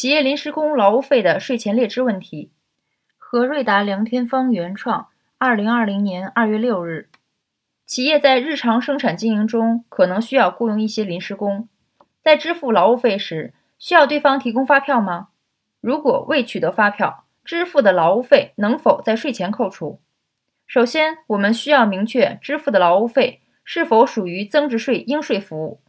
[0.00, 2.50] 企业临时工劳务费的税前列支问题。
[3.18, 7.10] 何瑞达、梁天芳原创，二零二零年二月六日。
[7.84, 11.68] 企业在日常生产经营中可能需要雇佣一些临时工，
[12.22, 15.28] 在支付劳务费时，需要对方提供发票吗？
[15.82, 20.00] 如果未取得发票，支付的劳务费能否在税前扣除？
[20.66, 25.82] 首先，我们需要明确支付的劳务费是否属于增值税应税服务。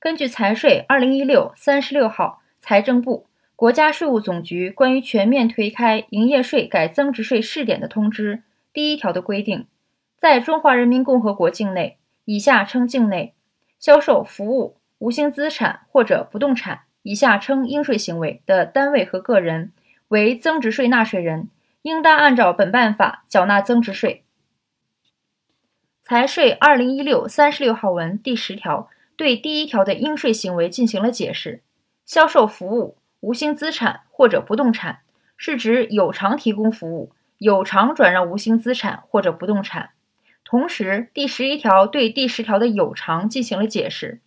[0.00, 3.24] 根据财税二零一六三十六号财政部、
[3.56, 8.42] 国家税务总局关于全面推开营业税改增值税试点的通知
[8.74, 9.66] 第一条的规定，
[10.18, 11.96] 在中华人民共和国境内
[12.26, 13.32] （以下称境内）
[13.80, 19.72] 销售服务、无形资产或者不动产（以下称应税行为）的单位和个人
[20.08, 21.48] 为增值税纳税人，
[21.80, 24.24] 应当按照本办法缴纳增值税。
[26.02, 28.90] 财税二零一六三十六号文第十条。
[29.16, 31.62] 对第一条的应税行为进行了解释。
[32.08, 35.00] 销售服务、无形资产或者不动产，
[35.36, 39.90] 是指有偿提供服务、有偿转让无形资产或者不动产。
[40.42, 44.22] 同时，第十一条对第十条的有偿进行了解释。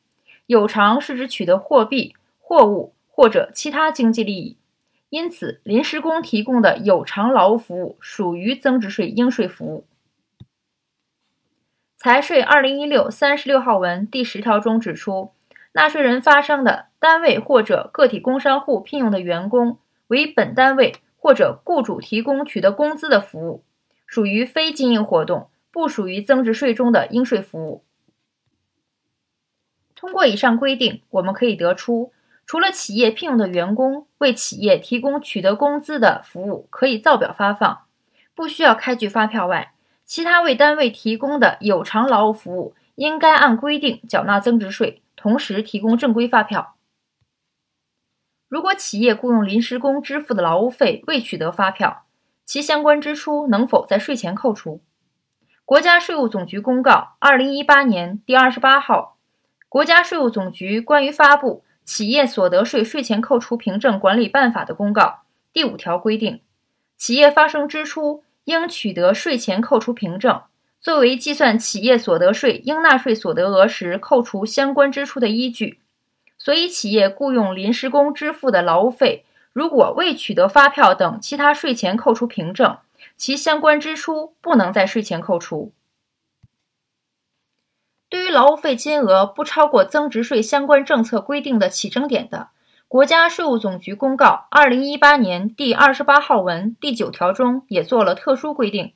[0.46, 4.58] 有偿是指取得货币、货物或者其他经济利益。
[5.10, 9.88] 因此，临时工提供的有偿劳务服务属于增值税应税服务。
[11.98, 15.32] 财税二零一六三十六号文第十条中指出，
[15.74, 19.78] 纳税人发生的单位或者个体工商户聘用的员工
[20.08, 23.64] 为本单位或者雇主提供取得工资的服务，
[24.06, 27.84] 属于非经营活动，不属于增值税中的应税服务。
[29.96, 32.12] 通过以上规定，我们可以得出，
[32.46, 37.84] 除了企业聘用的员工为企业提供取得工资的服务可以造表发放，
[38.34, 39.74] 不需要开具发票外，
[40.06, 46.76] 其他为单位提供的有偿劳务服务，应该按规定缴纳增值税，同时提供正规发票。
[48.50, 52.06] 如果企业雇佣临时工支付的劳务费未取得发票，
[52.44, 54.82] 其相关支出能否在税前扣除？
[55.64, 59.18] 国家税务总局公告二零一八年第二十八号
[59.70, 65.20] 《国家税务总局关于发布企业所得税税前扣除凭证管理办法》的公告
[65.54, 66.42] 第五条规定，
[66.98, 68.24] 企业发生支出。
[68.46, 70.42] 应取得税前扣除凭证，
[70.82, 75.80] 作为计算企业所得税应纳税所得额时扣除相关支出的依据。
[76.38, 82.78] 所以，企业雇佣临时工支付的劳务费，如果未取得发票等其他税前扣除凭证，
[83.16, 85.72] 其相关支出不能在税前扣除。
[88.10, 92.50] 对于劳务费金额不超过增值税相关政策规定的起征点的，
[92.88, 98.94] 国家税务总局公告二零一八年第二十八号文第九条中也做了特殊规定：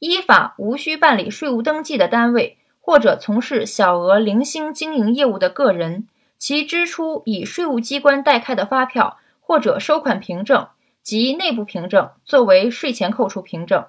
[0.00, 10.66] 依法无需办理税务登记的单位，或者从事小额零星经营业务的个人，其支出以税务机关代开的发票或者收款凭证
[11.02, 13.86] 及内部凭证作为税前扣除凭证。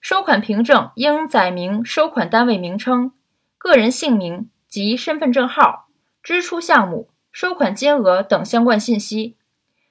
[0.00, 3.12] 收款凭证应载明收款单位名称、
[3.58, 5.88] 个人姓名及身份证号、
[6.22, 7.10] 支出项目。
[7.30, 9.36] 收款金额等相关信息，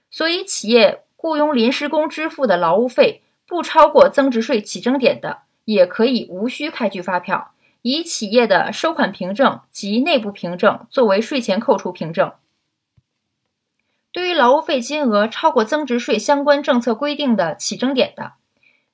[0.10, 7.52] 所以企业雇佣临时工支付的劳务费不超过增值税起征点的，也可以无需开具发票，
[7.82, 12.32] 以企业的收款凭证及内部凭证作为税前扣除凭证。
[14.14, 18.36] 对于劳务费金额超过增值税相关政策规定的起征点的，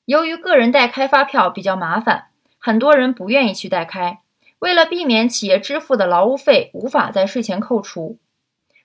[0.06, 4.22] 由于个人代开发票比较麻烦，很多人不愿意去代开。
[4.58, 8.18] 为了避免企业支付的劳务费无法在税前扣除。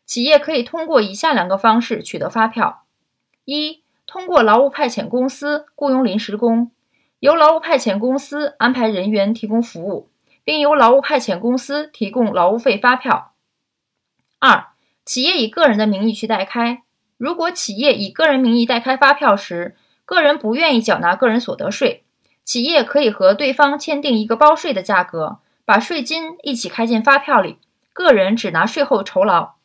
[0.04, 2.84] 企业可以通过以下两个方式取得发票：
[3.46, 6.70] 一、通过劳务派遣公司雇佣临时工，
[7.20, 10.08] 由劳务派遣公司安排人员提供服务，
[10.44, 13.32] 并由劳务派遣公司提供劳务费发票；
[14.38, 14.66] 二、
[15.04, 16.82] 企业以个人的名义去代开。
[17.16, 19.74] 如果企业以个人名义代开发票时，
[20.04, 22.04] 个人不愿意缴纳个人所得税，
[22.44, 27.58] 企业可以和对方签订一个包税的价格，把税金一起开进发票里，
[27.92, 29.57] 个人只拿税后酬劳。